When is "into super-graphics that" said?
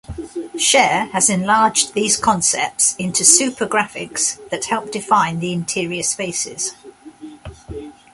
2.97-4.65